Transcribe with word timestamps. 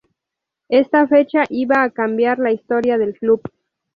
Esta 0.69 1.07
fecha 1.07 1.43
iba 1.49 1.83
a 1.83 1.91
cambiar 1.91 2.39
la 2.39 2.51
historia 2.51 2.97
del 2.97 3.13
club. 3.19 3.39